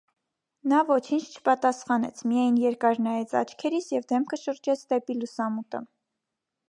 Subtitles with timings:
[0.71, 5.83] Նա ոչինչ չպատասխանեց, միայն երկար նայեց աչքերիս և դեմքը շրջեց դեպի լուսամուտը: